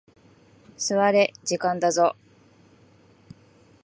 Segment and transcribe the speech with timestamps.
[0.77, 2.15] 座れ、時間だぞ。